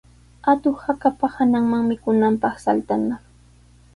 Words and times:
Atuq 0.51 0.77
hakapa 0.85 1.25
hananman 1.35 1.83
mikunanpaq 1.89 2.55
saltanaq. 2.65 3.23